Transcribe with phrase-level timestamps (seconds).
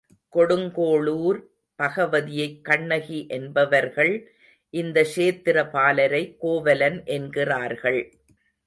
[0.33, 1.39] கொடுங்கோளூர்
[1.75, 4.31] பகவதியைக் கண்ணகி என்பவர்கள்,
[4.69, 8.13] இந்த க்ஷேத்திரபாலரை கோவலன் என்கிறார்கள்.